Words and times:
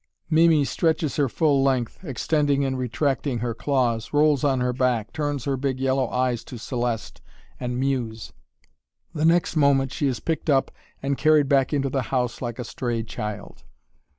"Mimi" 0.31 0.65
stretches 0.65 1.17
her 1.17 1.29
full 1.29 1.61
length, 1.61 2.03
extending 2.03 2.65
and 2.65 2.75
retracting 2.75 3.37
her 3.37 3.53
claws, 3.53 4.11
rolls 4.11 4.43
on 4.43 4.59
her 4.59 4.73
back, 4.73 5.13
turns 5.13 5.45
her 5.45 5.55
big 5.55 5.79
yellow 5.79 6.09
eyes 6.09 6.43
to 6.45 6.55
Céleste 6.55 7.21
and 7.59 7.79
mews. 7.79 8.33
The 9.13 9.25
next 9.25 9.55
moment 9.55 9.93
she 9.93 10.07
is 10.07 10.19
picked 10.19 10.49
up 10.49 10.71
and 11.03 11.19
carried 11.19 11.47
back 11.47 11.71
into 11.71 11.91
the 11.91 12.01
house 12.09 12.41
like 12.41 12.57
a 12.57 12.63
stray 12.63 13.03
child. 13.03 13.63